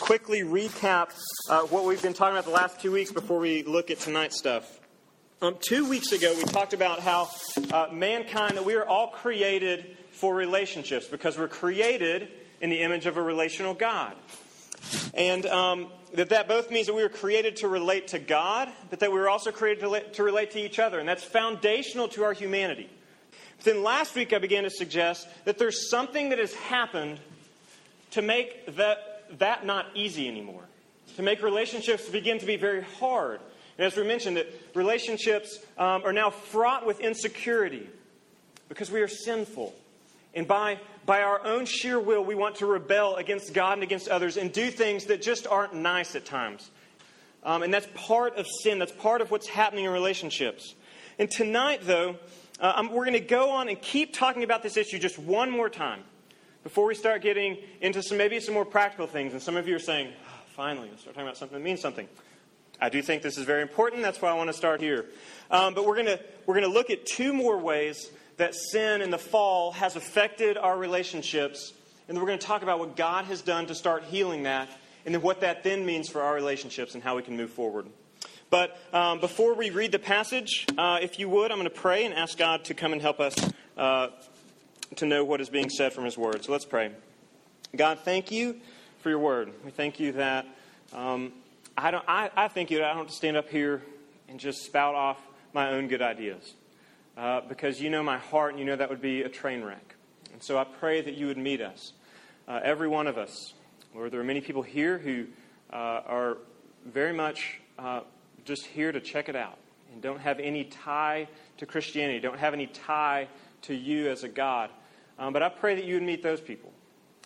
[0.00, 1.10] quickly recap
[1.50, 4.38] uh, what we've been talking about the last two weeks before we look at tonight's
[4.38, 4.80] stuff.
[5.42, 7.28] Um, two weeks ago, we talked about how
[7.70, 12.28] uh, mankind, that we are all created for relationships because we're created
[12.62, 14.16] in the image of a relational God.
[15.12, 19.00] And um, that that both means that we were created to relate to God, but
[19.00, 20.98] that we were also created to, to relate to each other.
[20.98, 22.88] And that's foundational to our humanity.
[23.58, 27.20] But then last week, I began to suggest that there's something that has happened
[28.12, 30.64] to make that, that not easy anymore,
[31.16, 33.40] to make relationships begin to be very hard.
[33.78, 37.88] And as we mentioned, that relationships um, are now fraught with insecurity
[38.68, 39.74] because we are sinful.
[40.34, 44.08] And by, by our own sheer will, we want to rebel against God and against
[44.08, 46.70] others and do things that just aren't nice at times.
[47.42, 48.78] Um, and that's part of sin.
[48.78, 50.74] That's part of what's happening in relationships.
[51.18, 52.16] And tonight, though,
[52.60, 55.70] uh, we're going to go on and keep talking about this issue just one more
[55.70, 56.02] time
[56.62, 59.32] before we start getting into some maybe some more practical things.
[59.32, 61.80] And some of you are saying, oh, finally, let's start talking about something that means
[61.80, 62.08] something.
[62.80, 64.02] I do think this is very important.
[64.02, 65.06] That's why I want to start here.
[65.50, 69.02] Um, but we're going to we're going to look at two more ways that sin
[69.02, 71.74] and the fall has affected our relationships,
[72.08, 74.68] and then we're going to talk about what God has done to start healing that,
[75.04, 77.86] and then what that then means for our relationships and how we can move forward.
[78.48, 82.04] But um, before we read the passage, uh, if you would, I'm going to pray
[82.04, 83.34] and ask God to come and help us
[83.76, 84.08] uh,
[84.96, 86.44] to know what is being said from His Word.
[86.44, 86.92] So let's pray.
[87.76, 88.60] God, thank you
[89.00, 89.52] for your Word.
[89.64, 90.46] We thank you that.
[90.92, 91.32] Um,
[91.76, 93.82] I, don't, I, I thank you that I don't have to stand up here
[94.28, 95.18] and just spout off
[95.52, 96.54] my own good ideas.
[97.16, 99.94] Uh, because you know my heart and you know that would be a train wreck.
[100.32, 101.92] And so I pray that you would meet us,
[102.48, 103.52] uh, every one of us.
[103.94, 105.26] Lord, there are many people here who
[105.72, 106.38] uh, are
[106.86, 108.00] very much uh,
[108.44, 109.58] just here to check it out
[109.92, 113.28] and don't have any tie to Christianity, don't have any tie
[113.62, 114.70] to you as a God.
[115.20, 116.72] Um, but I pray that you would meet those people.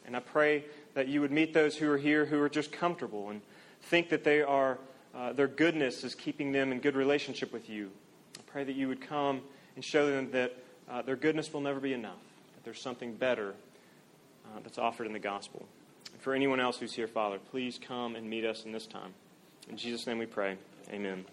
[0.05, 0.65] And I pray
[0.95, 3.41] that you would meet those who are here who are just comfortable and
[3.83, 4.79] think that they are,
[5.15, 7.91] uh, their goodness is keeping them in good relationship with you.
[8.37, 9.41] I pray that you would come
[9.77, 10.57] and show them that
[10.91, 12.19] uh, their goodness will never be enough,
[12.55, 13.55] that there's something better
[14.45, 15.67] uh, that's offered in the gospel.
[16.13, 19.15] And for anyone else who's here, Father, please come and meet us in this time.
[19.69, 20.59] In Jesus' name we pray.
[20.91, 21.25] Amen.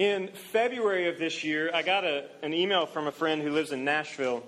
[0.00, 3.70] In February of this year, I got a, an email from a friend who lives
[3.70, 4.42] in Nashville.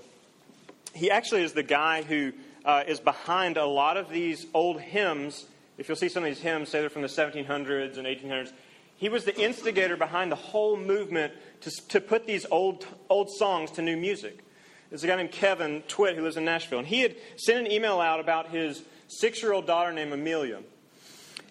[0.95, 2.33] He actually is the guy who
[2.65, 5.45] uh, is behind a lot of these old hymns
[5.79, 8.53] if you'll see some of these hymns, say they're from the 1700s and 1800s,
[8.97, 11.33] he was the instigator behind the whole movement
[11.63, 14.45] to, to put these old, old songs to new music.
[14.91, 17.73] There's a guy named Kevin Twit who lives in Nashville, and he had sent an
[17.73, 20.61] email out about his six year old daughter named Amelia.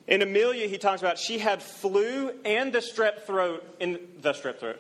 [0.07, 4.59] In Amelia, he talks about she had flu and the strep throat in the strep
[4.59, 4.79] throat.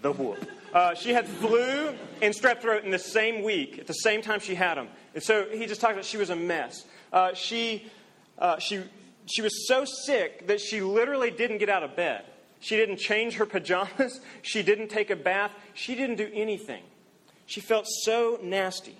[0.00, 0.48] the whoop.
[0.72, 4.40] Uh, she had flu and strep throat in the same week, at the same time
[4.40, 4.88] she had them.
[5.14, 6.86] And so he just talks about she was a mess.
[7.12, 7.90] Uh, she
[8.38, 8.82] uh, she,
[9.26, 12.24] she was so sick that she literally didn't get out of bed.
[12.60, 14.20] She didn't change her pajamas.
[14.42, 15.52] She didn't take a bath.
[15.74, 16.82] She didn't do anything.
[17.46, 18.96] She felt so nasty.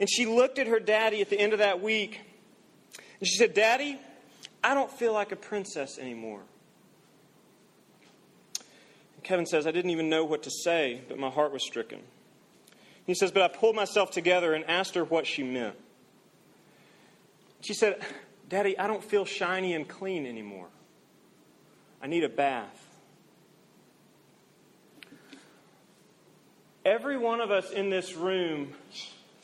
[0.00, 2.20] And she looked at her daddy at the end of that week
[3.20, 3.98] and she said, Daddy,
[4.62, 6.42] I don't feel like a princess anymore.
[9.16, 12.00] And Kevin says, I didn't even know what to say, but my heart was stricken.
[13.06, 15.76] He says, But I pulled myself together and asked her what she meant.
[17.60, 18.00] She said,
[18.48, 20.68] Daddy, I don't feel shiny and clean anymore.
[22.02, 22.84] I need a bath.
[26.84, 28.72] Every one of us in this room,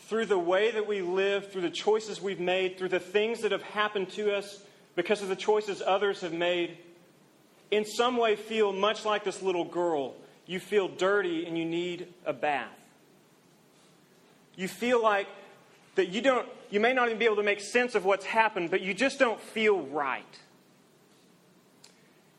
[0.08, 3.52] through the way that we live, through the choices we've made, through the things that
[3.52, 4.62] have happened to us
[4.96, 6.76] because of the choices others have made,
[7.70, 10.14] in some way feel much like this little girl.
[10.46, 12.68] You feel dirty and you need a bath.
[14.56, 15.26] You feel like
[15.94, 18.70] that you don't you may not even be able to make sense of what's happened,
[18.70, 20.38] but you just don't feel right.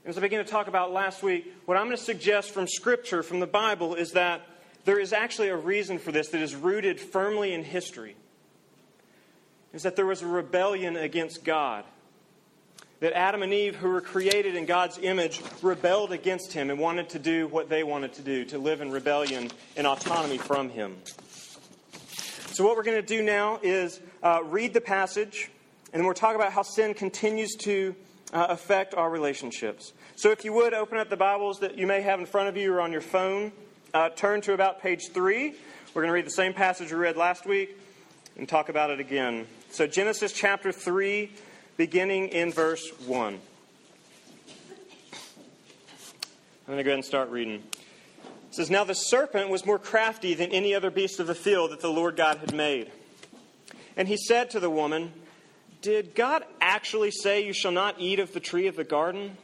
[0.04, 2.68] And as I began to talk about last week, what I'm going to suggest from
[2.68, 4.42] Scripture, from the Bible, is that
[4.86, 8.16] there is actually a reason for this that is rooted firmly in history.
[9.74, 11.84] Is that there was a rebellion against God.
[13.02, 17.10] That Adam and Eve, who were created in God's image, rebelled against Him and wanted
[17.10, 20.96] to do what they wanted to do, to live in rebellion and autonomy from Him.
[22.54, 25.52] So, what we're going to do now is uh, read the passage,
[25.92, 27.96] and then we'll talk about how sin continues to
[28.32, 29.92] uh, affect our relationships.
[30.16, 32.56] So, if you would open up the Bibles that you may have in front of
[32.56, 33.52] you or on your phone,
[33.96, 35.54] uh, turn to about page 3.
[35.94, 37.78] We're going to read the same passage we read last week
[38.38, 39.48] and talk about it again.
[39.72, 41.32] So, Genesis chapter 3,
[41.78, 43.40] beginning in verse 1.
[46.68, 47.64] I'm going to go ahead and start reading
[48.50, 51.72] It says, Now the serpent was more crafty than any other beast of the field
[51.72, 52.92] that the Lord God had made.
[53.96, 55.14] And he said to the woman,
[55.82, 59.38] Did God actually say, You shall not eat of the tree of the garden?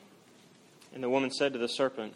[0.93, 2.15] And the woman said to the serpent,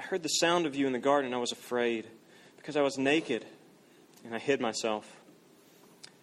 [0.00, 2.06] I heard the sound of you in the garden, and I was afraid,
[2.56, 3.44] because I was naked,
[4.24, 5.20] and I hid myself.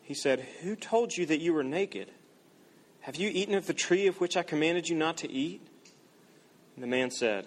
[0.01, 2.09] He said, Who told you that you were naked?
[3.01, 5.61] Have you eaten of the tree of which I commanded you not to eat?
[6.73, 7.45] And the man said,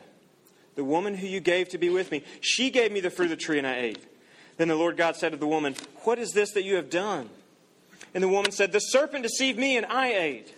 [0.77, 3.31] The woman who you gave to be with me, she gave me the fruit of
[3.31, 4.07] the tree, and I ate.
[4.57, 5.75] Then the Lord God said to the woman,
[6.05, 7.29] What is this that you have done?
[8.15, 10.55] And the woman said, The serpent deceived me, and I ate.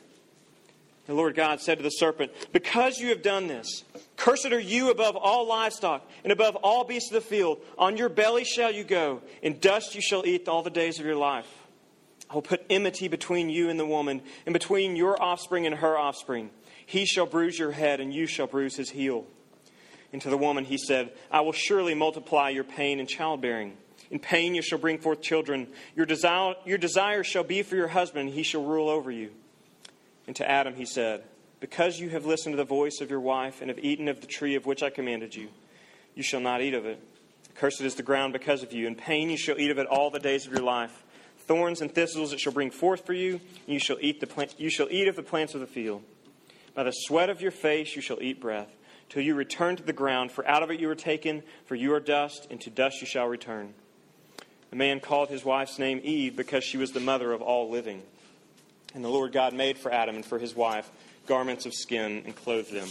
[1.06, 3.84] The Lord God said to the serpent, Because you have done this,
[4.22, 7.60] cursed are you above all livestock and above all beasts of the field.
[7.76, 11.04] On your belly shall you go, in dust you shall eat all the days of
[11.04, 11.48] your life.
[12.30, 15.98] I will put enmity between you and the woman, and between your offspring and her
[15.98, 16.50] offspring.
[16.86, 19.26] He shall bruise your head, and you shall bruise his heel.
[20.12, 23.76] And to the woman he said, I will surely multiply your pain in childbearing.
[24.08, 25.66] In pain you shall bring forth children.
[25.96, 29.30] Your desire, your desire shall be for your husband, and he shall rule over you.
[30.28, 31.24] And to Adam he said,
[31.62, 34.26] Because you have listened to the voice of your wife and have eaten of the
[34.26, 35.48] tree of which I commanded you,
[36.16, 37.00] you shall not eat of it.
[37.54, 38.88] Cursed is the ground because of you.
[38.88, 41.04] In pain you shall eat of it all the days of your life.
[41.38, 44.56] Thorns and thistles it shall bring forth for you, and you shall eat, the plant,
[44.58, 46.02] you shall eat of the plants of the field.
[46.74, 48.74] By the sweat of your face you shall eat breath,
[49.08, 51.94] till you return to the ground, for out of it you were taken, for you
[51.94, 53.72] are dust, and to dust you shall return.
[54.70, 58.02] The man called his wife's name Eve because she was the mother of all living.
[58.96, 60.90] And the Lord God made for Adam and for his wife
[61.26, 62.88] garments of skin and clothed them.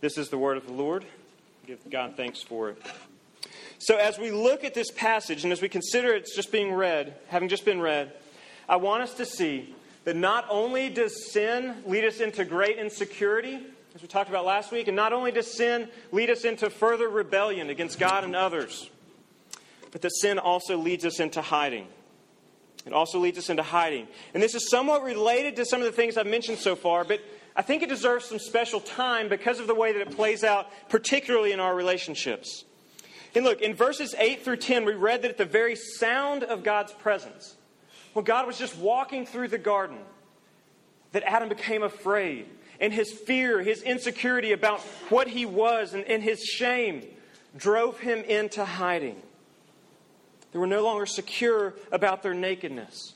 [0.00, 1.04] This is the word of the Lord.
[1.66, 2.82] Give God thanks for it.
[3.78, 7.14] So, as we look at this passage and as we consider it's just being read,
[7.28, 8.12] having just been read,
[8.68, 9.74] I want us to see
[10.04, 13.60] that not only does sin lead us into great insecurity,
[13.94, 17.08] as we talked about last week, and not only does sin lead us into further
[17.08, 18.88] rebellion against God and others,
[19.90, 21.86] but that sin also leads us into hiding.
[22.86, 24.08] It also leads us into hiding.
[24.32, 27.20] And this is somewhat related to some of the things I've mentioned so far, but
[27.56, 30.68] I think it deserves some special time because of the way that it plays out,
[30.88, 32.64] particularly in our relationships.
[33.34, 36.64] And look, in verses 8 through 10, we read that at the very sound of
[36.64, 37.56] God's presence,
[38.12, 39.98] when God was just walking through the garden,
[41.12, 42.46] that Adam became afraid.
[42.80, 44.80] And his fear, his insecurity about
[45.10, 47.04] what he was, and, and his shame
[47.56, 49.20] drove him into hiding.
[50.52, 53.14] They were no longer secure about their nakedness.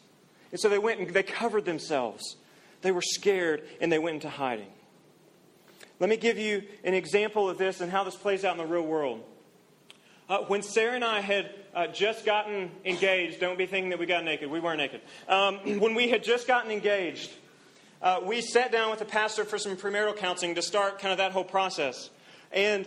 [0.52, 2.36] And so they went and they covered themselves.
[2.84, 4.68] They were scared and they went into hiding.
[6.00, 8.66] Let me give you an example of this and how this plays out in the
[8.66, 9.24] real world.
[10.28, 14.04] Uh, when Sarah and I had uh, just gotten engaged, don't be thinking that we
[14.04, 14.50] got naked.
[14.50, 15.00] We weren't naked.
[15.28, 17.30] Um, when we had just gotten engaged,
[18.02, 21.16] uh, we sat down with the pastor for some premarital counseling to start kind of
[21.16, 22.10] that whole process.
[22.52, 22.86] And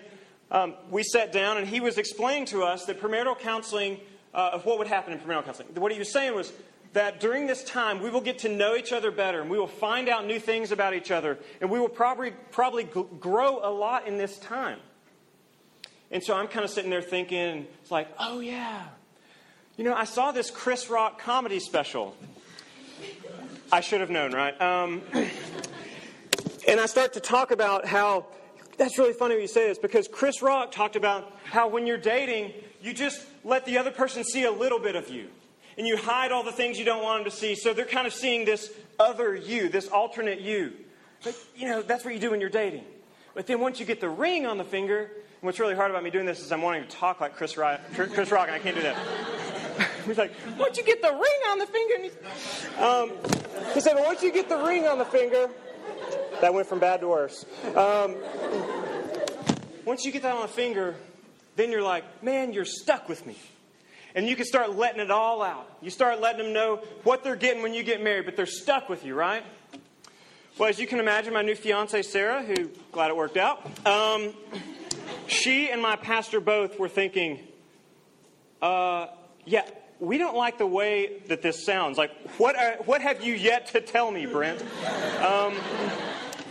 [0.52, 4.00] um, we sat down, and he was explaining to us that premarital counseling
[4.32, 5.70] uh, of what would happen in premarital counseling.
[5.74, 6.54] What he was saying was
[6.98, 9.68] that during this time, we will get to know each other better, and we will
[9.68, 12.86] find out new things about each other, and we will probably, probably
[13.20, 14.80] grow a lot in this time.
[16.10, 18.88] And so I'm kind of sitting there thinking, it's like, oh, yeah.
[19.76, 22.16] You know, I saw this Chris Rock comedy special.
[23.72, 24.60] I should have known, right?
[24.60, 25.04] Um,
[26.68, 28.26] and I start to talk about how
[28.78, 31.98] that's really funny when you say this because Chris Rock talked about how when you're
[31.98, 35.28] dating, you just let the other person see a little bit of you.
[35.78, 37.56] And you hide all the things you don't want them to see.
[37.56, 40.74] So they're kind of seeing this other you, this alternate you.
[41.24, 42.84] But, you know, that's what you do when you're dating.
[43.34, 46.04] But then once you get the ring on the finger, and what's really hard about
[46.04, 48.60] me doing this is I'm wanting to talk like Chris Rock, Chris Rock and I
[48.60, 48.98] can't do that.
[50.06, 52.10] He's like, once you get the ring on the finger,
[52.80, 53.12] um,
[53.74, 55.50] he said, once you get the ring on the finger,
[56.42, 57.46] that went from bad to worse.
[57.76, 58.16] Um,
[59.86, 60.96] once you get that on the finger,
[61.56, 63.38] then you're like, man, you're stuck with me.
[64.16, 65.70] And you can start letting it all out.
[65.82, 68.90] You start letting them know what they're getting when you get married, but they're stuck
[68.90, 69.44] with you, right?
[70.58, 74.34] Well, as you can imagine, my new fiance, Sarah, who, glad it worked out, um,
[75.28, 77.40] she and my pastor both were thinking,
[78.62, 79.08] uh,
[79.46, 79.66] yeah,
[80.00, 81.98] we don't like the way that this sounds.
[81.98, 84.62] Like, what, are, what have you yet to tell me, Brent?
[85.24, 85.54] Um,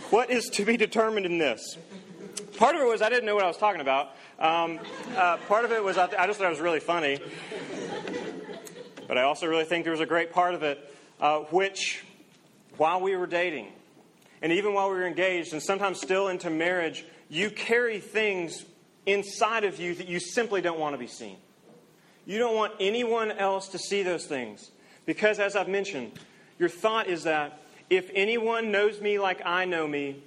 [0.09, 1.77] what is to be determined in this?
[2.57, 4.15] Part of it was I didn't know what I was talking about.
[4.39, 4.79] Um,
[5.15, 7.19] uh, part of it was I, I, just thought it was really funny.
[9.07, 12.03] But I also really think there was a great part of it, uh, which,
[12.77, 13.67] while we were dating,
[14.41, 18.65] and even while we were engaged, and sometimes still into marriage, you carry things
[19.05, 21.37] inside of you that you simply don't want to be seen.
[22.25, 24.71] You don't want anyone else to see those things.
[25.05, 26.13] Because, as I've mentioned,
[26.57, 27.61] your thought is that
[27.91, 30.23] if anyone knows me like I know me,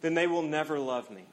[0.00, 1.27] then they will never love me.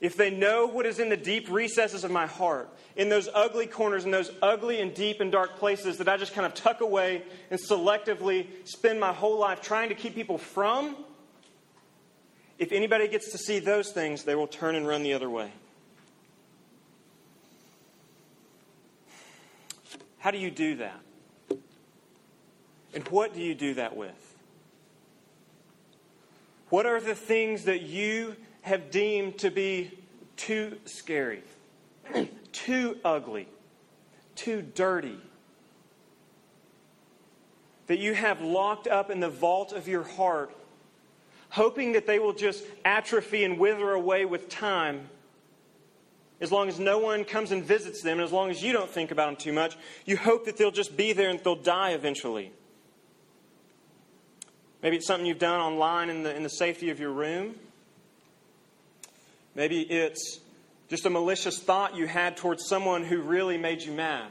[0.00, 3.66] If they know what is in the deep recesses of my heart, in those ugly
[3.66, 6.82] corners, in those ugly and deep and dark places that I just kind of tuck
[6.82, 10.96] away and selectively spend my whole life trying to keep people from,
[12.58, 15.50] if anybody gets to see those things, they will turn and run the other way.
[20.18, 21.00] How do you do that?
[22.94, 24.34] And what do you do that with?
[26.68, 28.36] What are the things that you
[28.66, 29.90] have deemed to be
[30.36, 31.42] too scary,
[32.52, 33.48] too ugly,
[34.34, 35.18] too dirty?
[37.86, 40.50] That you have locked up in the vault of your heart,
[41.50, 45.08] hoping that they will just atrophy and wither away with time
[46.40, 48.90] as long as no one comes and visits them, and as long as you don't
[48.90, 51.92] think about them too much, you hope that they'll just be there and they'll die
[51.92, 52.52] eventually.
[54.82, 57.54] Maybe it's something you've done online in the, in the safety of your room.
[59.56, 60.38] Maybe it's
[60.88, 64.30] just a malicious thought you had towards someone who really made you mad.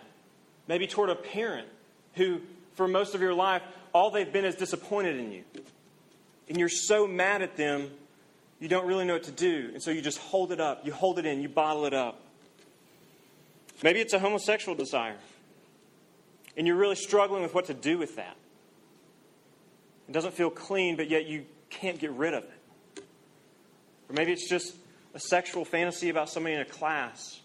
[0.70, 1.68] Maybe toward a parent
[2.14, 2.40] who,
[2.76, 5.44] for most of your life, all they've been is disappointed in you.
[6.48, 7.92] And you're so mad at them
[8.60, 9.70] you don't really know what to do.
[9.74, 10.86] And so you just hold it up.
[10.86, 11.42] You hold it in.
[11.42, 12.22] You bottle it up.
[13.84, 15.18] Maybe it's a homosexual desire.
[16.56, 18.36] And you're really struggling with what to do with that.
[20.08, 23.04] It doesn't feel clean, but yet you can't get rid of it.
[24.10, 24.74] Or maybe it's just
[25.16, 27.42] a sexual fantasy about somebody in a class,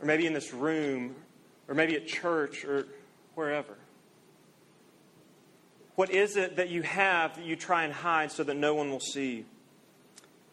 [0.00, 1.14] or maybe in this room,
[1.68, 2.86] or maybe at church, or
[3.34, 3.74] wherever.
[5.96, 8.90] What is it that you have that you try and hide so that no one
[8.90, 9.44] will see?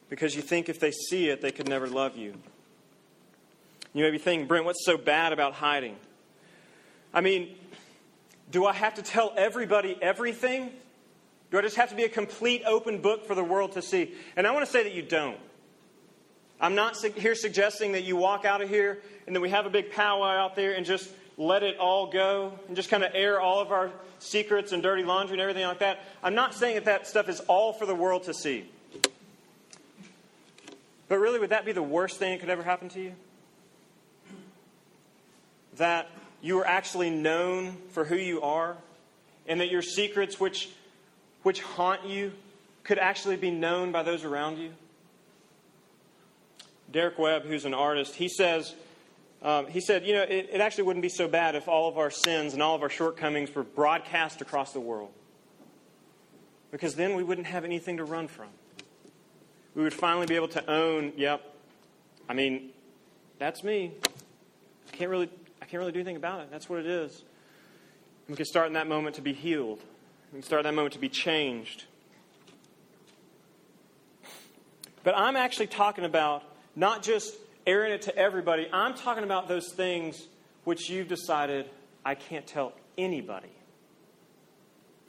[0.10, 2.34] because you think if they see it, they could never love you.
[3.94, 5.96] You may be thinking, Brent, what's so bad about hiding?
[7.14, 7.56] I mean,
[8.52, 10.72] do I have to tell everybody everything?
[11.52, 14.14] Do I just have to be a complete open book for the world to see?
[14.36, 15.38] And I want to say that you don't.
[16.60, 19.70] I'm not here suggesting that you walk out of here and then we have a
[19.70, 23.40] big powwow out there and just let it all go and just kind of air
[23.40, 26.00] all of our secrets and dirty laundry and everything like that.
[26.22, 28.70] I'm not saying that that stuff is all for the world to see.
[31.08, 33.14] But really, would that be the worst thing that could ever happen to you?
[35.78, 36.10] That
[36.42, 38.78] you are actually known for who you are,
[39.48, 40.70] and that your secrets, which,
[41.44, 42.32] which haunt you,
[42.84, 44.72] could actually be known by those around you?
[46.92, 48.74] Derek Webb, who's an artist, he says,
[49.42, 51.98] um, he said, you know, it, it actually wouldn't be so bad if all of
[51.98, 55.12] our sins and all of our shortcomings were broadcast across the world.
[56.72, 58.50] Because then we wouldn't have anything to run from
[59.76, 61.42] we would finally be able to own, yep,
[62.28, 62.72] I mean,
[63.38, 63.94] that's me.
[64.92, 65.30] I can't really,
[65.62, 66.52] I can't really do anything about it.
[66.52, 67.24] That's what it is.
[68.28, 69.80] We can start in that moment to be healed.
[70.32, 71.86] We can start in that moment to be changed.
[75.04, 76.44] But I'm actually talking about
[76.76, 77.36] not just
[77.66, 80.28] airing it to everybody, I'm talking about those things
[80.64, 81.70] which you've decided
[82.06, 83.50] I can't tell anybody.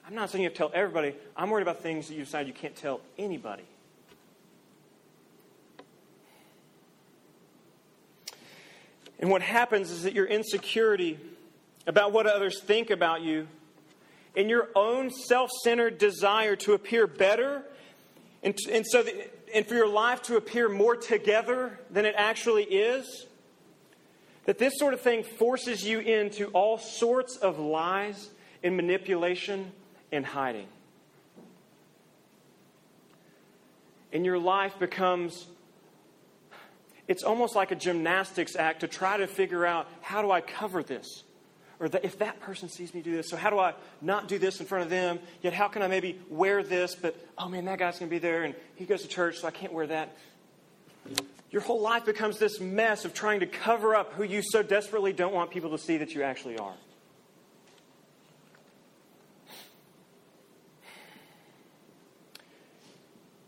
[0.07, 1.15] I'm not saying you have to tell everybody.
[1.37, 3.63] I'm worried about things that you decide you can't tell anybody.
[9.21, 11.19] And what happens is that your insecurity
[11.87, 13.47] about what others think about you
[14.35, 17.63] and your own self centered desire to appear better
[18.43, 22.65] and, and, so that, and for your life to appear more together than it actually
[22.65, 23.27] is,
[24.45, 28.31] that this sort of thing forces you into all sorts of lies
[28.63, 29.73] and manipulation
[30.13, 30.67] and hiding.
[34.13, 35.47] And your life becomes
[37.11, 40.85] it's almost like a gymnastics act to try to figure out how do I cover
[40.85, 41.25] this?
[41.81, 43.73] Or the, if that person sees me do this, so how do I
[44.03, 45.19] not do this in front of them?
[45.41, 48.19] Yet how can I maybe wear this, but oh man, that guy's going to be
[48.19, 50.15] there and he goes to church, so I can't wear that.
[51.51, 55.15] Your whole life becomes this mess of trying to cover up who you so desperately
[55.15, 56.75] don't want people to see that you actually are.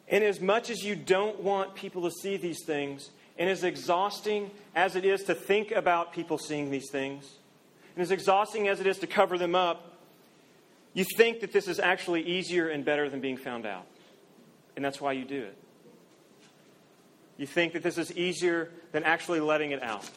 [0.08, 4.50] And as much as you don't want people to see these things, and as exhausting
[4.74, 7.38] as it is to think about people seeing these things,
[7.94, 9.92] and as exhausting as it is to cover them up,
[10.94, 13.86] you think that this is actually easier and better than being found out.
[14.76, 15.56] And that's why you do it.
[17.38, 20.08] You think that this is easier than actually letting it out.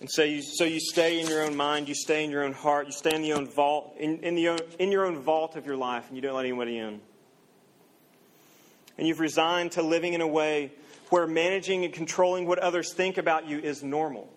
[0.00, 2.52] And so you, so you stay in your own mind, you stay in your own
[2.52, 5.64] heart, you stay in, the own vault, in, in, the in your own vault of
[5.64, 7.00] your life, and you don't let anybody in.
[8.98, 10.72] And you've resigned to living in a way
[11.10, 14.28] where managing and controlling what others think about you is normal.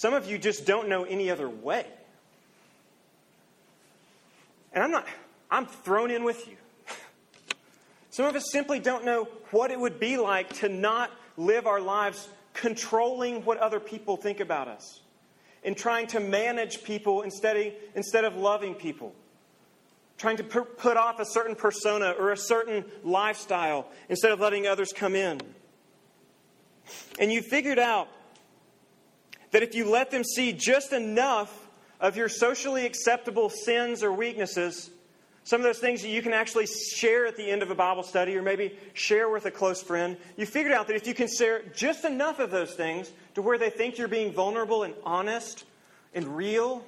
[0.00, 1.84] Some of you just don't know any other way.
[4.72, 5.06] And I'm not,
[5.50, 6.56] I'm thrown in with you.
[8.10, 11.82] Some of us simply don't know what it would be like to not live our
[11.82, 15.02] lives controlling what other people think about us
[15.64, 19.14] and trying to manage people instead of, instead of loving people.
[20.16, 24.94] Trying to put off a certain persona or a certain lifestyle instead of letting others
[24.94, 25.42] come in.
[27.18, 28.08] And you figured out
[29.52, 31.68] that if you let them see just enough
[32.00, 34.90] of your socially acceptable sins or weaknesses,
[35.44, 38.02] some of those things that you can actually share at the end of a Bible
[38.02, 41.28] study or maybe share with a close friend, you figured out that if you can
[41.28, 45.64] share just enough of those things to where they think you're being vulnerable and honest
[46.14, 46.84] and real,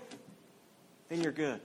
[1.09, 1.61] then you're good.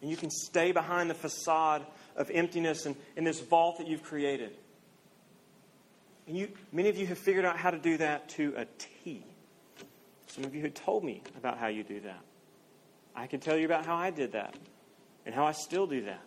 [0.00, 1.84] And you can stay behind the facade
[2.16, 4.56] of emptiness and, in this vault that you've created.
[6.26, 8.88] And you, many of you have figured out how to do that to a T.
[10.32, 12.20] Some of you had told me about how you do that.
[13.14, 14.54] I can tell you about how I did that
[15.26, 16.22] and how I still do that.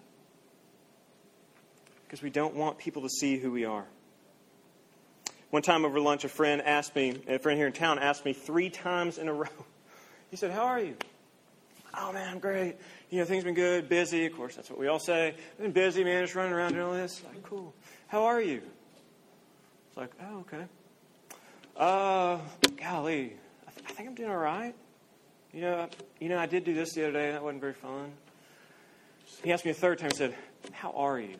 [2.03, 3.85] Because we don't want people to see who we are.
[5.49, 8.33] One time over lunch, a friend asked me, a friend here in town asked me
[8.33, 9.47] three times in a row.
[10.29, 10.95] He said, How are you?
[11.97, 12.75] Oh man, I'm great.
[13.09, 14.27] You know, things been good, busy.
[14.27, 15.29] Of course, that's what we all say.
[15.29, 17.23] I've been busy, man, just running around doing all this.
[17.27, 17.73] Like, cool.
[18.07, 18.61] How are you?
[19.87, 20.65] It's like, oh, okay.
[21.75, 22.37] Uh,
[22.77, 23.37] golly,
[23.95, 24.75] think I'm doing all right.
[25.53, 27.31] You know, you know, I did do this the other day.
[27.31, 28.11] That wasn't very fun.
[29.41, 30.09] He asked me a third time.
[30.11, 30.35] He said,
[30.73, 31.39] "How are you?"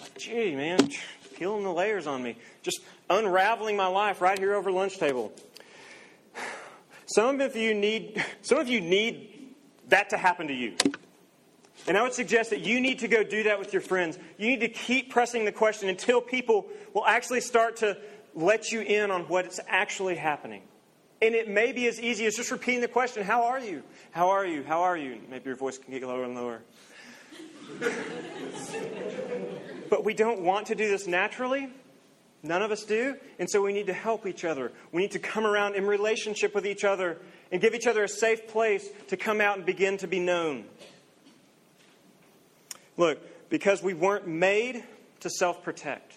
[0.00, 0.88] Like, Gee, man,
[1.36, 5.32] peeling the layers on me, just unraveling my life right here over lunch table.
[7.06, 9.54] Some of you need, some of you need
[9.88, 10.74] that to happen to you.
[11.86, 14.18] And I would suggest that you need to go do that with your friends.
[14.36, 17.98] You need to keep pressing the question until people will actually start to
[18.34, 20.62] let you in on what's actually happening.
[21.22, 23.82] And it may be as easy as just repeating the question How are you?
[24.10, 24.62] How are you?
[24.62, 25.20] How are you?
[25.30, 26.62] Maybe your voice can get lower and lower.
[29.90, 31.68] but we don't want to do this naturally.
[32.42, 33.16] None of us do.
[33.38, 34.70] And so we need to help each other.
[34.92, 37.18] We need to come around in relationship with each other
[37.50, 40.66] and give each other a safe place to come out and begin to be known.
[42.96, 44.84] Look, because we weren't made
[45.20, 46.12] to self protect.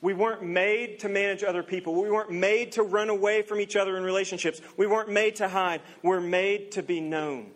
[0.00, 2.00] We weren't made to manage other people.
[2.00, 4.60] We weren't made to run away from each other in relationships.
[4.76, 5.80] We weren't made to hide.
[6.02, 7.50] We're made to be known.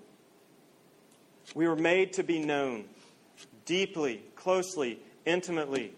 [1.54, 2.86] We were made to be known
[3.64, 5.92] deeply, closely, intimately.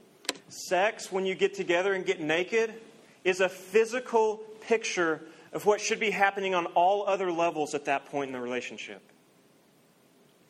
[0.48, 2.74] Sex, when you get together and get naked,
[3.24, 8.07] is a physical picture of what should be happening on all other levels at that
[8.07, 9.00] point in the relationship.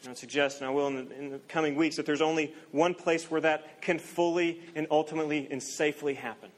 [0.04, 2.54] And I suggest, and I will in the, in the coming weeks, that there's only
[2.72, 6.50] one place where that can fully and ultimately and safely happen.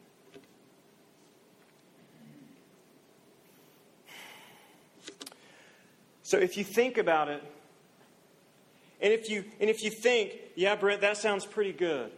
[6.24, 7.40] So if you think about it,
[9.00, 12.10] and if you and if you think, yeah, Brent, that sounds pretty good.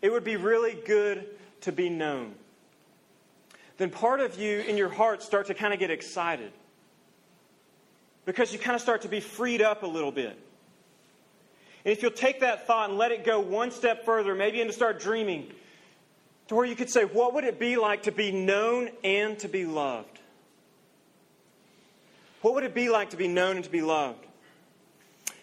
[0.00, 1.26] It would be really good
[1.62, 2.34] to be known.
[3.76, 6.52] Then part of you in your heart start to kind of get excited.
[8.24, 10.38] Because you kind of start to be freed up a little bit.
[11.84, 14.72] And if you'll take that thought and let it go one step further, maybe even
[14.72, 15.50] start dreaming,
[16.48, 19.48] to where you could say, what would it be like to be known and to
[19.48, 20.18] be loved?
[22.42, 24.24] What would it be like to be known and to be loved?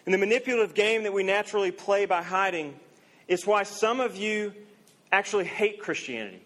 [0.04, 2.78] And the manipulative game that we naturally play by hiding
[3.26, 4.52] is why some of you
[5.12, 6.42] actually hate Christianity.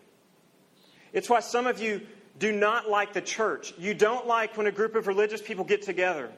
[1.13, 2.01] It's why some of you
[2.39, 3.75] do not like the church.
[3.79, 6.31] You don't like when a group of religious people get together.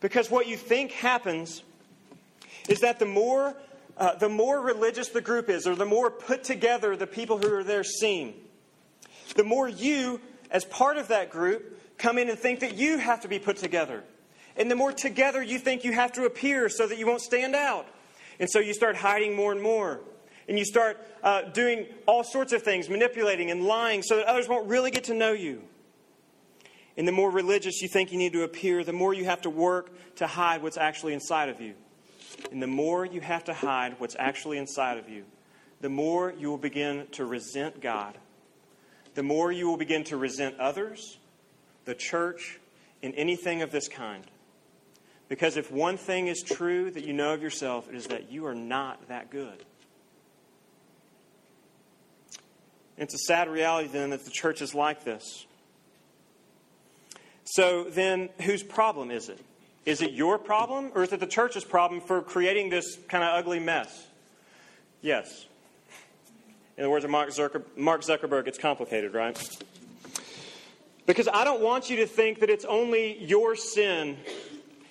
[0.00, 1.62] Because what you think happens
[2.68, 3.56] is that the more,
[3.96, 7.52] uh, the more religious the group is, or the more put together the people who
[7.54, 8.34] are there seem,
[9.34, 13.20] the more you, as part of that group, come in and think that you have
[13.22, 14.04] to be put together.
[14.56, 17.54] And the more together you think you have to appear so that you won't stand
[17.54, 17.86] out.
[18.38, 20.00] And so you start hiding more and more.
[20.48, 24.48] And you start uh, doing all sorts of things, manipulating and lying so that others
[24.48, 25.62] won't really get to know you.
[26.96, 29.50] And the more religious you think you need to appear, the more you have to
[29.50, 31.74] work to hide what's actually inside of you.
[32.50, 35.24] And the more you have to hide what's actually inside of you,
[35.80, 38.16] the more you will begin to resent God.
[39.14, 41.18] The more you will begin to resent others,
[41.84, 42.58] the church,
[43.02, 44.24] and anything of this kind.
[45.28, 48.46] Because if one thing is true that you know of yourself, it is that you
[48.46, 49.64] are not that good.
[52.96, 55.46] It's a sad reality then that the church is like this.
[57.44, 59.40] So then, whose problem is it?
[59.86, 63.34] Is it your problem, or is it the church's problem for creating this kind of
[63.34, 64.08] ugly mess?
[65.00, 65.46] Yes.
[66.76, 69.38] In the words of Mark, Zuckerberg, it's complicated, right?
[71.06, 74.16] Because I don't want you to think that it's only your sin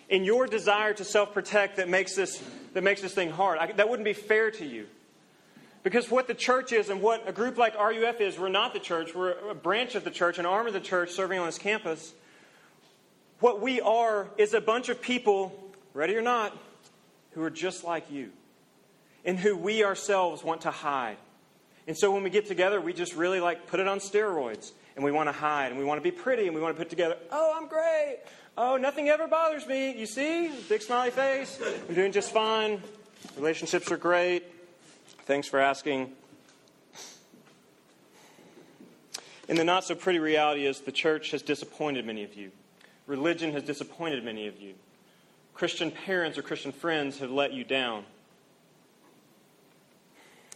[0.09, 2.41] and your desire to self protect that makes this,
[2.73, 3.59] that makes this thing hard.
[3.59, 4.87] I, that wouldn't be fair to you.
[5.83, 8.79] Because what the church is and what a group like RUF is, we're not the
[8.79, 11.57] church, we're a branch of the church, an arm of the church serving on this
[11.57, 12.13] campus.
[13.39, 16.57] What we are is a bunch of people, ready or not,
[17.31, 18.29] who are just like you
[19.25, 21.17] and who we ourselves want to hide.
[21.87, 25.03] And so when we get together, we just really like put it on steroids and
[25.03, 26.89] we want to hide and we want to be pretty and we want to put
[26.89, 28.19] together, oh, I'm great.
[28.57, 29.97] Oh, nothing ever bothers me.
[29.97, 30.49] You see?
[30.69, 31.61] Big smiley face.
[31.89, 32.81] I'm doing just fine.
[33.35, 34.43] Relationships are great.
[35.25, 36.13] Thanks for asking.
[39.49, 42.51] And the not so pretty reality is the church has disappointed many of you.
[43.07, 44.73] Religion has disappointed many of you.
[45.53, 48.03] Christian parents or Christian friends have let you down.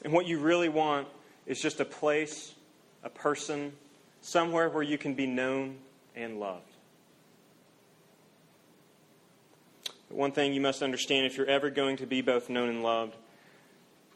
[0.03, 1.07] And what you really want
[1.45, 2.53] is just a place,
[3.03, 3.73] a person,
[4.21, 5.77] somewhere where you can be known
[6.15, 6.63] and loved.
[10.07, 12.83] But one thing you must understand if you're ever going to be both known and
[12.83, 13.15] loved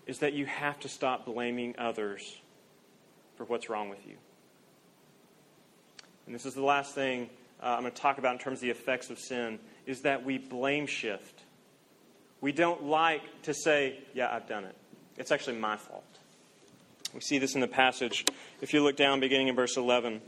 [0.05, 2.37] is that you have to stop blaming others
[3.37, 4.15] for what's wrong with you.
[6.25, 7.29] And this is the last thing
[7.61, 10.25] uh, I'm going to talk about in terms of the effects of sin is that
[10.25, 11.43] we blame shift.
[12.41, 14.75] We don't like to say, Yeah, I've done it.
[15.17, 16.03] It's actually my fault.
[17.13, 18.25] We see this in the passage.
[18.61, 20.21] If you look down beginning in verse 11,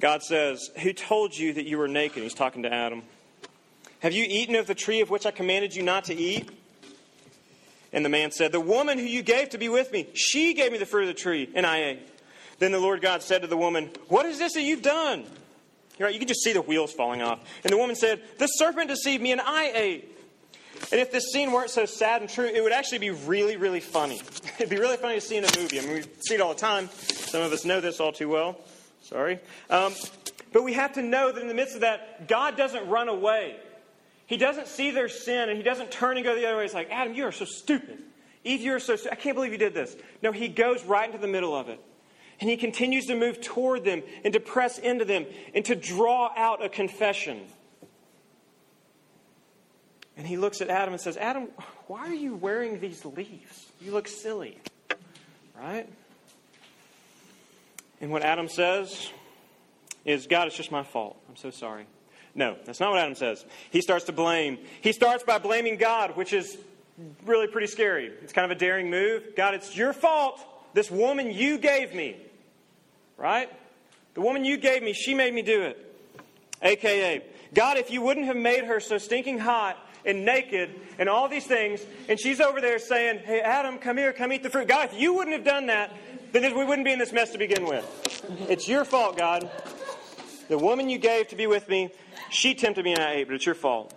[0.00, 2.22] God says, Who told you that you were naked?
[2.22, 3.02] He's talking to Adam.
[4.00, 6.50] Have you eaten of the tree of which I commanded you not to eat?
[7.92, 10.72] And the man said, The woman who you gave to be with me, she gave
[10.72, 12.08] me the fruit of the tree, and I ate.
[12.58, 15.24] Then the Lord God said to the woman, What is this that you've done?
[16.00, 17.40] Right, you can just see the wheels falling off.
[17.64, 20.14] And the woman said, The serpent deceived me, and I ate.
[20.92, 23.80] And if this scene weren't so sad and true, it would actually be really, really
[23.80, 24.20] funny.
[24.58, 25.80] It'd be really funny to see in a movie.
[25.80, 26.88] I mean, we see it all the time.
[26.92, 28.60] Some of us know this all too well.
[29.02, 29.40] Sorry.
[29.70, 29.92] Um,
[30.52, 33.56] but we have to know that in the midst of that, God doesn't run away.
[34.26, 36.64] He doesn't see their sin and he doesn't turn and go the other way.
[36.64, 37.98] He's like, Adam, you are so stupid.
[38.44, 39.18] Eve, you are so stupid.
[39.18, 39.96] I can't believe you did this.
[40.22, 41.80] No, he goes right into the middle of it.
[42.40, 46.30] And he continues to move toward them and to press into them and to draw
[46.36, 47.40] out a confession.
[50.16, 51.48] And he looks at Adam and says, Adam,
[51.86, 53.66] why are you wearing these leaves?
[53.80, 54.58] You look silly.
[55.58, 55.88] Right?
[58.00, 59.10] And what Adam says
[60.04, 61.16] is, God, it's just my fault.
[61.28, 61.86] I'm so sorry.
[62.34, 63.44] No, that's not what Adam says.
[63.70, 64.58] He starts to blame.
[64.80, 66.56] He starts by blaming God, which is
[67.26, 68.12] really pretty scary.
[68.22, 69.34] It's kind of a daring move.
[69.36, 70.44] God, it's your fault.
[70.74, 72.16] This woman you gave me.
[73.18, 73.50] Right?
[74.14, 75.84] The woman you gave me, she made me do it.
[76.62, 77.22] AKA,
[77.54, 81.46] God, if you wouldn't have made her so stinking hot and naked and all these
[81.46, 84.68] things, and she's over there saying, Hey, Adam, come here, come eat the fruit.
[84.68, 85.94] God, if you wouldn't have done that,
[86.32, 87.84] then we wouldn't be in this mess to begin with.
[88.48, 89.50] It's your fault, God.
[90.48, 91.90] The woman you gave to be with me,
[92.30, 93.94] she tempted me and I ate, but it's your fault.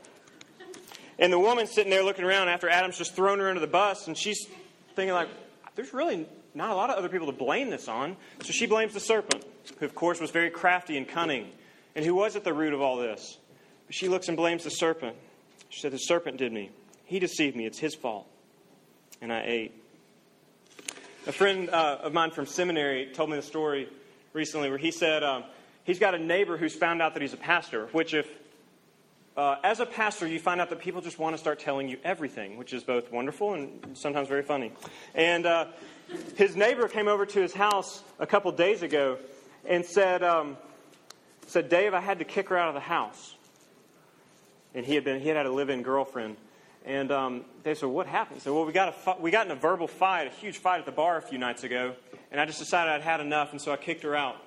[1.20, 4.08] And the woman's sitting there looking around after Adam's just thrown her under the bus,
[4.08, 4.48] and she's
[4.96, 5.30] thinking, like,
[5.76, 8.18] there's really not a lot of other people to blame this on.
[8.44, 9.46] So she blames the serpent,
[9.80, 11.50] who, of course, was very crafty and cunning,
[11.96, 13.38] and who was at the root of all this.
[13.88, 15.16] But she looks and blames the serpent.
[15.70, 16.72] She said, The serpent did me.
[17.06, 17.66] He deceived me.
[17.66, 18.28] It's his fault.
[19.22, 19.84] And I ate.
[21.28, 23.88] A friend uh, of mine from seminary told me the story
[24.34, 25.44] recently where he said, um,
[25.84, 28.28] he's got a neighbor who's found out that he's a pastor, which, if
[29.38, 31.98] uh, as a pastor, you find out that people just want to start telling you
[32.04, 34.72] everything, which is both wonderful and sometimes very funny.
[35.16, 35.68] And uh,
[36.36, 39.18] his neighbor came over to his house a couple days ago
[39.66, 40.58] and said, um,
[41.48, 43.36] said, Dave, I had to kick her out of the house.
[44.74, 46.38] And he had been he had had a live-in girlfriend.
[46.84, 49.52] And um, they said, "What happened?" He said, "Well, we got a we got in
[49.52, 51.94] a verbal fight, a huge fight at the bar a few nights ago,
[52.32, 54.38] and I just decided I'd had enough, and so I kicked her out."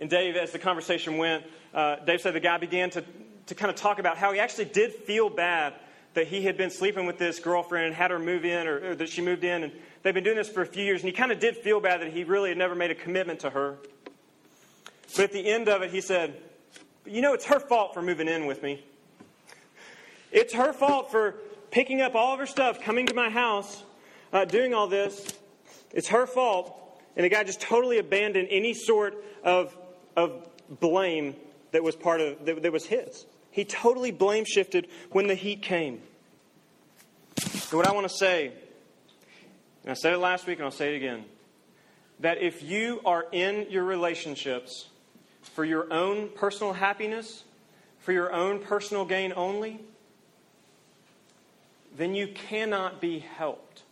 [0.00, 3.04] And Dave, as the conversation went, uh, Dave said the guy began to,
[3.48, 5.74] to kind of talk about how he actually did feel bad
[6.14, 8.94] that he had been sleeping with this girlfriend and had her move in, or, or
[8.94, 11.16] that she moved in, and they've been doing this for a few years, and he
[11.16, 13.78] kind of did feel bad that he really had never made a commitment to her.
[15.16, 16.40] But at the end of it, he said,
[17.06, 18.84] You know, it's her fault for moving in with me.
[20.30, 21.36] It's her fault for
[21.70, 23.82] picking up all of her stuff, coming to my house,
[24.32, 25.38] uh, doing all this.
[25.92, 26.74] It's her fault.
[27.16, 29.76] And the guy just totally abandoned any sort of,
[30.16, 30.46] of
[30.80, 31.34] blame
[31.72, 33.24] that was part of that, that was his.
[33.58, 36.00] He totally blame shifted when the heat came.
[37.42, 38.52] And what I want to say,
[39.82, 41.24] and I said it last week and I'll say it again,
[42.20, 44.86] that if you are in your relationships
[45.42, 47.42] for your own personal happiness,
[47.98, 49.80] for your own personal gain only,
[51.96, 53.82] then you cannot be helped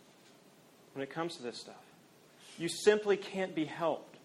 [0.93, 1.75] when it comes to this stuff.
[2.57, 4.16] You simply can't be helped.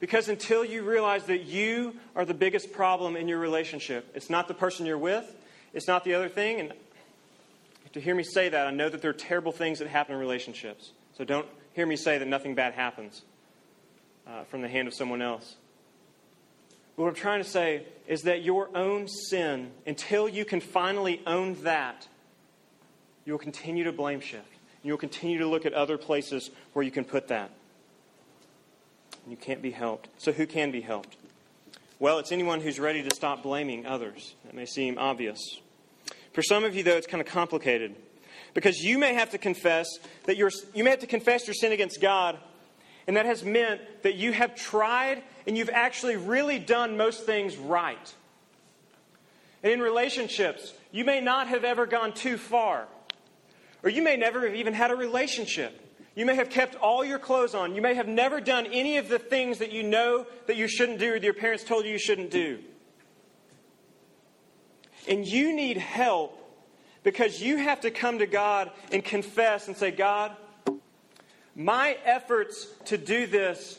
[0.00, 4.48] Because until you realize that you are the biggest problem in your relationship, it's not
[4.48, 5.34] the person you're with,
[5.72, 6.60] it's not the other thing.
[6.60, 6.72] And
[7.92, 10.20] to hear me say that, I know that there are terrible things that happen in
[10.20, 10.92] relationships.
[11.16, 13.22] So don't hear me say that nothing bad happens
[14.26, 15.56] uh, from the hand of someone else.
[16.96, 21.22] But what I'm trying to say is that your own sin, until you can finally
[21.26, 22.06] own that,
[23.24, 24.44] you will continue to blame shift.
[24.82, 27.50] And you'll continue to look at other places where you can put that.
[29.24, 30.08] And you can't be helped.
[30.18, 31.16] So, who can be helped?
[31.98, 34.34] Well, it's anyone who's ready to stop blaming others.
[34.44, 35.60] That may seem obvious.
[36.32, 37.94] For some of you, though, it's kind of complicated.
[38.52, 39.86] Because you may have to confess
[40.24, 42.38] that you're, you may have to confess your sin against God,
[43.06, 47.56] and that has meant that you have tried and you've actually really done most things
[47.56, 48.14] right.
[49.62, 52.86] And in relationships, you may not have ever gone too far.
[53.82, 55.83] Or you may never have even had a relationship.
[56.14, 57.74] You may have kept all your clothes on.
[57.74, 60.98] You may have never done any of the things that you know that you shouldn't
[60.98, 62.60] do or that your parents told you you shouldn't do.
[65.08, 66.40] And you need help
[67.02, 70.32] because you have to come to God and confess and say, God,
[71.56, 73.78] my efforts to do this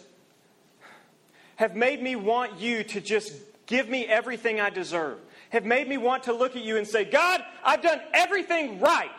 [1.55, 3.33] have made me want you to just
[3.65, 5.19] give me everything I deserve,
[5.49, 9.11] have made me want to look at you and say, God, I've done everything right.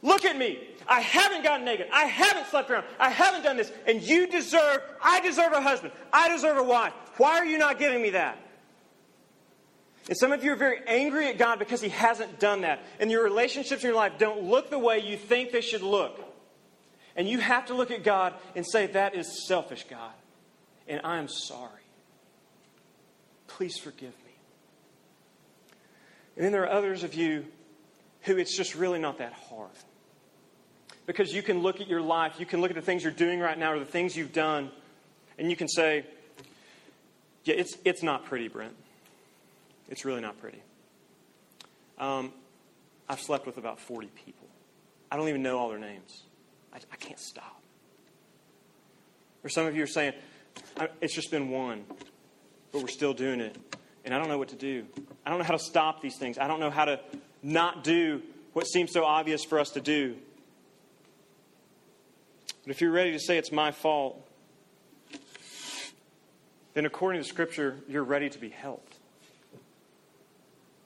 [0.00, 0.58] Look at me.
[0.88, 1.88] I haven't gotten naked.
[1.92, 2.84] I haven't slept around.
[2.98, 3.72] I haven't done this.
[3.86, 5.92] And you deserve, I deserve a husband.
[6.12, 6.92] I deserve a wife.
[7.16, 8.38] Why are you not giving me that?
[10.08, 12.80] And some of you are very angry at God because He hasn't done that.
[12.98, 16.18] And your relationships in your life don't look the way you think they should look.
[17.14, 20.12] And you have to look at God and say, That is selfish, God.
[20.88, 21.70] And I am sorry.
[23.46, 24.32] Please forgive me.
[26.36, 27.46] And then there are others of you
[28.22, 29.70] who it's just really not that hard.
[31.06, 33.40] Because you can look at your life, you can look at the things you're doing
[33.40, 34.70] right now or the things you've done,
[35.38, 36.04] and you can say,
[37.44, 38.74] Yeah, it's, it's not pretty, Brent.
[39.88, 40.62] It's really not pretty.
[41.98, 42.32] Um,
[43.08, 44.48] I've slept with about 40 people.
[45.10, 46.22] I don't even know all their names.
[46.72, 47.62] I, I can't stop.
[49.44, 50.14] Or some of you are saying,
[51.00, 51.84] it's just been one,
[52.72, 53.56] but we're still doing it.
[54.04, 54.86] And I don't know what to do.
[55.24, 56.38] I don't know how to stop these things.
[56.38, 57.00] I don't know how to
[57.42, 60.16] not do what seems so obvious for us to do.
[62.62, 64.24] But if you're ready to say it's my fault,
[66.74, 68.96] then according to Scripture, you're ready to be helped.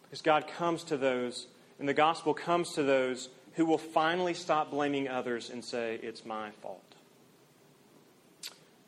[0.05, 1.47] Because God comes to those,
[1.79, 6.25] and the gospel comes to those who will finally stop blaming others and say, It's
[6.25, 6.83] my fault.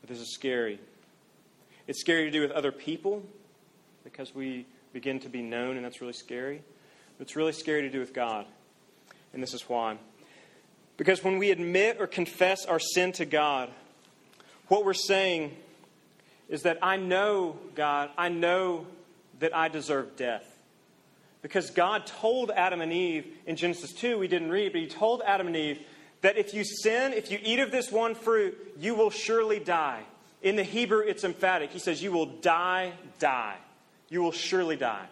[0.01, 0.79] But this is scary.
[1.87, 3.23] It's scary to do with other people
[4.05, 6.63] because we begin to be known, and that's really scary.
[7.17, 8.47] But it's really scary to do with God.
[9.33, 9.99] And this is why.
[10.99, 13.71] Because when we admit or confess our sin to God,
[14.67, 15.57] what we're saying
[16.51, 18.87] is that I know, God, I know
[19.39, 20.45] that I deserve death.
[21.41, 25.23] Because God told Adam and Eve in Genesis 2, we didn't read, but He told
[25.25, 25.79] Adam and Eve
[26.21, 30.03] that if you sin, if you eat of this one fruit, you will surely die.
[30.43, 31.71] In the Hebrew, it's emphatic.
[31.71, 33.57] He says, You will die, die.
[34.09, 35.07] You will surely die.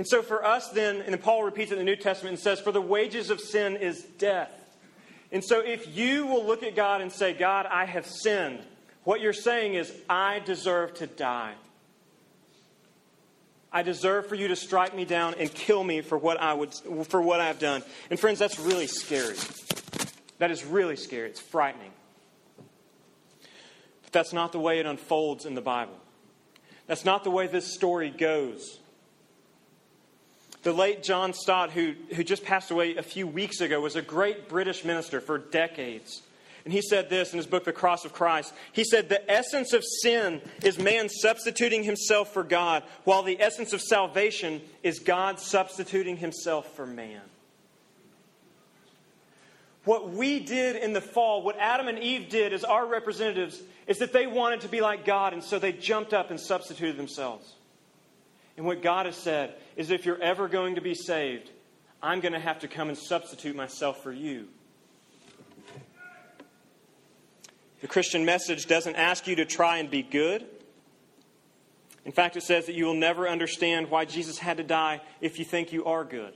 [0.00, 2.58] And so for us, then, and Paul repeats it in the New Testament and says,
[2.58, 4.50] For the wages of sin is death.
[5.30, 8.60] And so if you will look at God and say, God, I have sinned,
[9.04, 11.52] what you're saying is, I deserve to die.
[13.70, 16.72] I deserve for you to strike me down and kill me for what I would
[17.10, 17.82] for what I've done.
[18.08, 19.36] And friends, that's really scary.
[20.38, 21.28] That is really scary.
[21.28, 21.92] It's frightening.
[24.04, 25.98] But that's not the way it unfolds in the Bible.
[26.86, 28.78] That's not the way this story goes.
[30.62, 34.02] The late John Stott, who, who just passed away a few weeks ago, was a
[34.02, 36.22] great British minister for decades.
[36.64, 38.52] And he said this in his book, The Cross of Christ.
[38.72, 43.72] He said, The essence of sin is man substituting himself for God, while the essence
[43.72, 47.22] of salvation is God substituting himself for man.
[49.84, 53.98] What we did in the fall, what Adam and Eve did as our representatives, is
[53.98, 57.54] that they wanted to be like God, and so they jumped up and substituted themselves.
[58.60, 61.50] And what God has said is if you're ever going to be saved,
[62.02, 64.48] I'm going to have to come and substitute myself for you.
[67.80, 70.44] The Christian message doesn't ask you to try and be good.
[72.04, 75.38] In fact, it says that you will never understand why Jesus had to die if
[75.38, 76.34] you think you are good.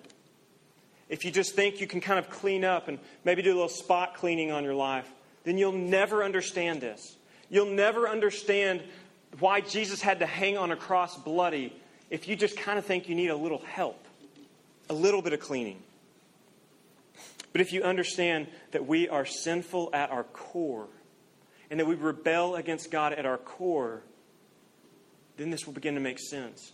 [1.10, 3.68] If you just think you can kind of clean up and maybe do a little
[3.68, 5.12] spot cleaning on your life,
[5.44, 7.18] then you'll never understand this.
[7.50, 8.82] You'll never understand
[9.40, 11.78] why Jesus had to hang on a cross bloody
[12.10, 14.04] if you just kind of think you need a little help,
[14.88, 15.82] a little bit of cleaning.
[17.52, 20.88] But if you understand that we are sinful at our core
[21.70, 24.02] and that we rebel against God at our core,
[25.36, 26.72] then this will begin to make sense.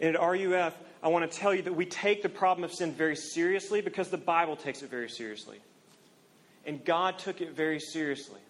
[0.00, 2.92] And at RUF, I want to tell you that we take the problem of sin
[2.92, 5.58] very seriously because the Bible takes it very seriously.
[6.64, 8.40] And God took it very seriously.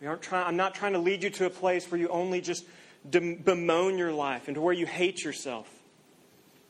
[0.00, 2.40] We aren't trying, I'm not trying to lead you to a place where you only
[2.40, 2.64] just
[3.08, 5.68] bemoan your life and to where you hate yourself.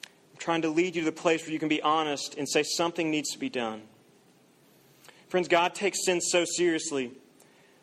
[0.04, 2.62] I'm trying to lead you to the place where you can be honest and say
[2.62, 3.82] something needs to be done.
[5.28, 7.12] Friends, God takes sin so seriously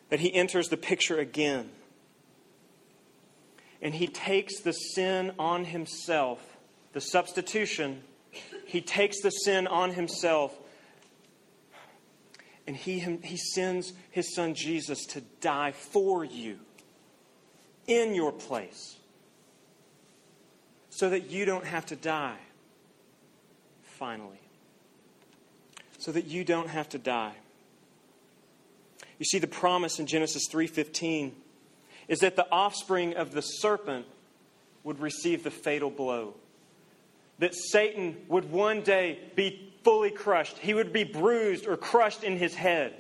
[0.09, 1.69] that He enters the picture again.
[3.81, 6.39] And He takes the sin on Himself,
[6.93, 8.03] the substitution,
[8.65, 10.57] He takes the sin on Himself
[12.67, 16.59] and he, he sends his son Jesus to die for you
[17.87, 18.97] in your place
[20.89, 22.37] so that you don't have to die
[23.83, 24.39] finally
[25.97, 27.33] so that you don't have to die
[29.19, 31.31] you see the promise in genesis 3.15
[32.07, 34.05] is that the offspring of the serpent
[34.83, 36.33] would receive the fatal blow
[37.39, 40.57] that satan would one day be fully crushed.
[40.57, 42.93] He would be bruised or crushed in his head.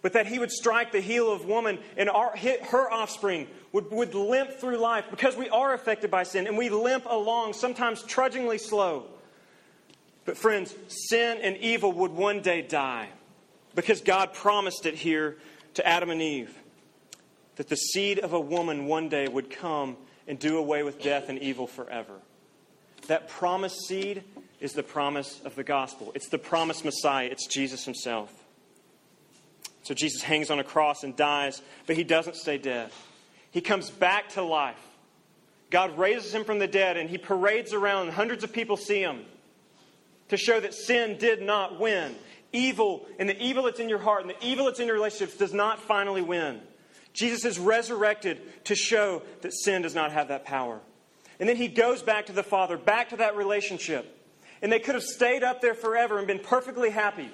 [0.00, 4.14] But that he would strike the heel of woman and our, her offspring would, would
[4.14, 8.58] limp through life because we are affected by sin and we limp along, sometimes trudgingly
[8.58, 9.06] slow.
[10.24, 13.08] But, friends, sin and evil would one day die
[13.74, 15.36] because God promised it here
[15.74, 16.54] to Adam and Eve
[17.56, 19.96] that the seed of a woman one day would come
[20.28, 22.14] and do away with death and evil forever.
[23.08, 24.22] That promised seed
[24.60, 26.12] is the promise of the gospel.
[26.14, 27.26] It's the promised Messiah.
[27.26, 28.32] It's Jesus himself.
[29.88, 32.90] So Jesus hangs on a cross and dies, but he doesn't stay dead.
[33.50, 34.76] He comes back to life.
[35.70, 39.00] God raises him from the dead, and he parades around, and hundreds of people see
[39.00, 39.24] him
[40.28, 42.14] to show that sin did not win.
[42.52, 45.38] Evil and the evil that's in your heart and the evil that's in your relationships
[45.38, 46.60] does not finally win.
[47.14, 50.80] Jesus is resurrected to show that sin does not have that power.
[51.40, 54.14] And then he goes back to the Father, back to that relationship.
[54.60, 57.30] And they could have stayed up there forever and been perfectly happy.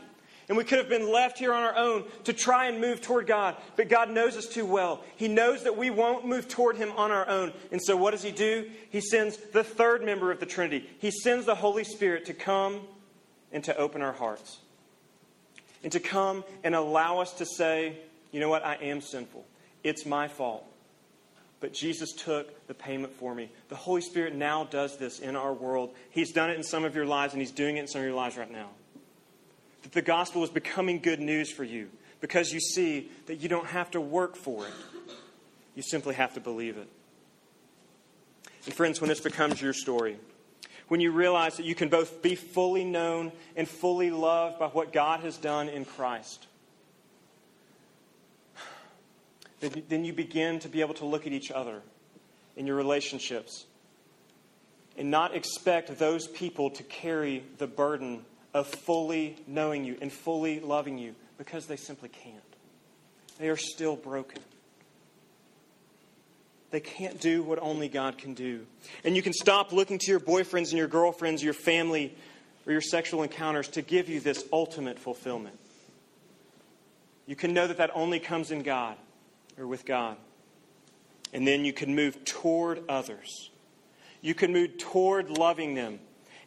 [0.48, 3.26] And we could have been left here on our own to try and move toward
[3.26, 3.56] God.
[3.76, 5.02] But God knows us too well.
[5.16, 7.52] He knows that we won't move toward Him on our own.
[7.72, 8.70] And so what does He do?
[8.90, 10.88] He sends the third member of the Trinity.
[10.98, 12.80] He sends the Holy Spirit to come
[13.52, 14.58] and to open our hearts.
[15.82, 17.98] And to come and allow us to say,
[18.30, 18.64] you know what?
[18.64, 19.44] I am sinful.
[19.82, 20.66] It's my fault
[21.64, 23.50] but Jesus took the payment for me.
[23.70, 25.94] The Holy Spirit now does this in our world.
[26.10, 28.06] He's done it in some of your lives, and He's doing it in some of
[28.06, 28.68] your lives right now.
[29.84, 31.88] That the gospel is becoming good news for you
[32.20, 34.72] because you see that you don't have to work for it,
[35.74, 36.88] you simply have to believe it.
[38.66, 40.18] And, friends, when this becomes your story,
[40.88, 44.92] when you realize that you can both be fully known and fully loved by what
[44.92, 46.46] God has done in Christ
[49.88, 51.82] then you begin to be able to look at each other
[52.56, 53.66] in your relationships
[54.96, 60.60] and not expect those people to carry the burden of fully knowing you and fully
[60.60, 62.34] loving you because they simply can't.
[63.38, 64.40] They are still broken.
[66.70, 68.66] They can't do what only God can do.
[69.04, 72.14] And you can stop looking to your boyfriends and your girlfriends, your family,
[72.66, 75.58] or your sexual encounters to give you this ultimate fulfillment.
[77.26, 78.96] You can know that that only comes in God
[79.58, 80.16] or with God.
[81.32, 83.50] And then you can move toward others.
[84.20, 85.98] You can move toward loving them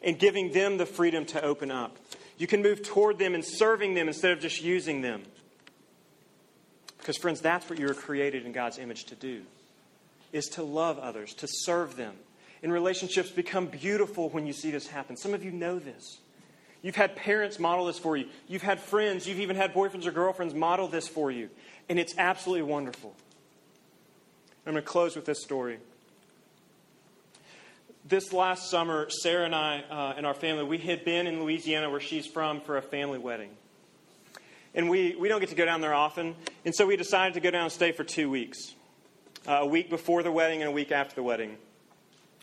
[0.08, 1.98] and giving them the freedom to open up.
[2.38, 5.24] You can move toward them and serving them instead of just using them.
[6.98, 9.42] Because, friends, that's what you were created in God's image to do,
[10.32, 12.16] is to love others, to serve them.
[12.64, 15.18] And relationships become beautiful when you see this happen.
[15.18, 16.20] Some of you know this.
[16.82, 18.28] You've had parents model this for you.
[18.48, 21.50] You've had friends, you've even had boyfriends or girlfriends model this for you.
[21.90, 23.14] And it's absolutely wonderful.
[24.66, 25.80] I'm going to close with this story.
[28.08, 31.90] This last summer, Sarah and I uh, and our family, we had been in Louisiana,
[31.90, 33.50] where she's from, for a family wedding.
[34.74, 36.34] And we, we don't get to go down there often.
[36.64, 38.76] And so we decided to go down and stay for two weeks
[39.46, 41.58] uh, a week before the wedding and a week after the wedding.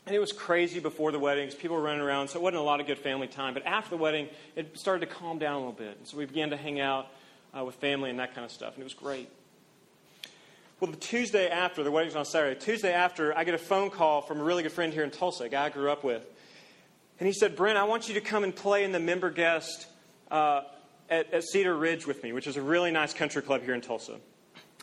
[0.05, 1.55] And it was crazy before the weddings.
[1.55, 3.55] People were running around, so it wasn't a lot of good family time.
[3.55, 5.97] But after the wedding, it started to calm down a little bit.
[5.97, 7.07] And so we began to hang out
[7.59, 8.75] uh, with family and that kind of stuff.
[8.75, 9.31] And it was great.
[10.81, 14.23] Well, the Tuesday after, the wedding's on Saturday, Tuesday after, I get a phone call
[14.23, 16.27] from a really good friend here in Tulsa, a guy I grew up with.
[17.21, 19.87] And he said, Brent, I want you to come and play in the member guest
[20.33, 20.63] uh,
[21.09, 23.81] at, at, Cedar Ridge with me, which is a really nice country club here in
[23.81, 24.19] Tulsa.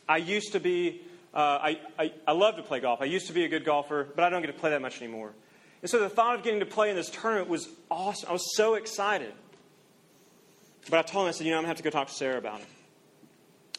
[0.07, 1.01] I used to be,
[1.33, 3.01] uh, I, I, I love to play golf.
[3.01, 5.01] I used to be a good golfer, but I don't get to play that much
[5.01, 5.33] anymore.
[5.81, 8.29] And so the thought of getting to play in this tournament was awesome.
[8.29, 9.33] I was so excited.
[10.89, 12.07] But I told him, I said, you know, I'm going to have to go talk
[12.07, 12.67] to Sarah about it.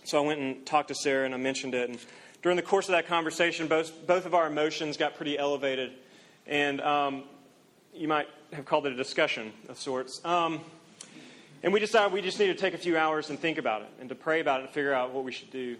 [0.04, 1.88] So I went and talked to Sarah and I mentioned it.
[1.88, 1.98] And
[2.42, 5.92] during the course of that conversation, both, both of our emotions got pretty elevated.
[6.46, 7.24] And um,
[7.94, 10.20] you might have called it a discussion of sorts.
[10.24, 10.60] Um,
[11.62, 13.88] and we decided we just needed to take a few hours and think about it
[14.00, 15.76] and to pray about it and figure out what we should do.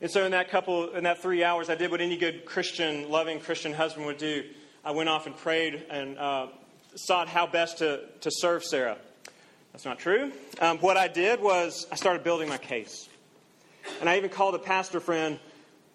[0.00, 3.10] And so in that couple, in that three hours, I did what any good Christian,
[3.10, 4.44] loving Christian husband would do.
[4.84, 6.46] I went off and prayed and uh,
[6.96, 8.96] sought how best to, to serve Sarah.
[9.72, 10.32] That's not true.
[10.60, 13.08] Um, what I did was I started building my case.
[14.00, 15.38] And I even called a pastor friend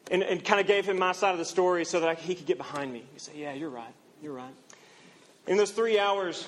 [0.09, 2.33] and, and kind of gave him my side of the story so that I, he
[2.33, 3.03] could get behind me.
[3.13, 3.93] He said, Yeah, you're right.
[4.21, 4.53] You're right.
[5.45, 6.47] In those three hours,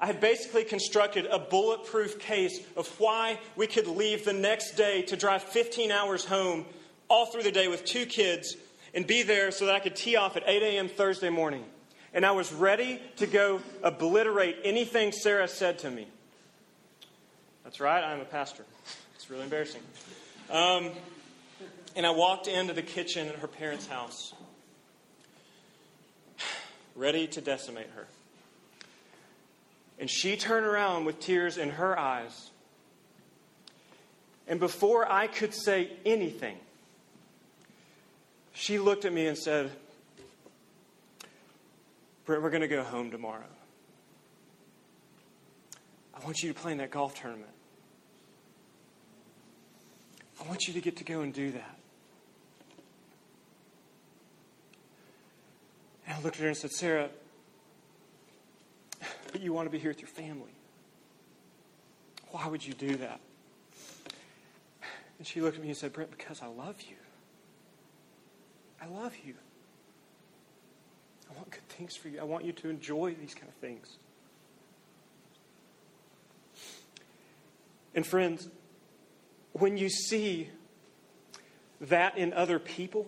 [0.00, 5.02] I had basically constructed a bulletproof case of why we could leave the next day
[5.02, 6.66] to drive 15 hours home
[7.08, 8.54] all through the day with two kids
[8.94, 10.88] and be there so that I could tee off at 8 a.m.
[10.88, 11.64] Thursday morning.
[12.12, 16.06] And I was ready to go obliterate anything Sarah said to me.
[17.66, 18.64] That's right, I'm a pastor.
[19.16, 19.80] It's really embarrassing.
[20.52, 20.90] Um,
[21.96, 24.34] and I walked into the kitchen at her parents' house,
[26.94, 28.06] ready to decimate her.
[29.98, 32.50] And she turned around with tears in her eyes.
[34.46, 36.58] And before I could say anything,
[38.52, 39.72] she looked at me and said,
[42.26, 43.42] Brent, we're going to go home tomorrow.
[46.14, 47.50] I want you to play in that golf tournament.
[50.40, 51.78] I want you to get to go and do that.
[56.06, 57.08] And I looked at her and said, Sarah,
[59.32, 60.52] but you want to be here with your family.
[62.30, 63.20] Why would you do that?
[65.18, 66.96] And she looked at me and said, Brent, because I love you.
[68.80, 69.34] I love you.
[71.30, 72.20] I want good things for you.
[72.20, 73.96] I want you to enjoy these kind of things.
[77.94, 78.48] And friends,
[79.60, 80.48] when you see
[81.80, 83.06] that in other people,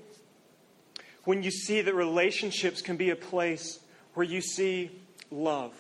[1.25, 3.81] when you see that relationships can be a place
[4.15, 4.91] where you see
[5.31, 5.73] love,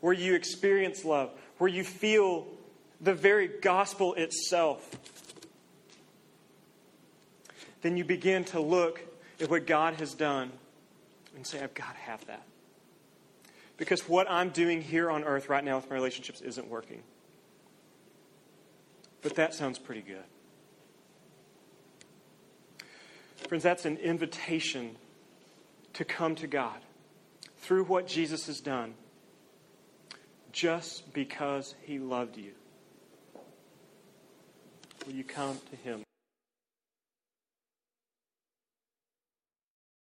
[0.00, 2.46] where you experience love, where you feel
[3.00, 4.88] the very gospel itself,
[7.82, 9.00] then you begin to look
[9.40, 10.52] at what God has done
[11.34, 12.42] and say, I've got to have that.
[13.78, 17.02] Because what I'm doing here on earth right now with my relationships isn't working.
[19.22, 20.24] But that sounds pretty good.
[23.48, 24.96] Friends, that's an invitation
[25.94, 26.78] to come to God
[27.58, 28.94] through what Jesus has done
[30.52, 32.52] just because he loved you.
[35.06, 36.04] Will you come to him?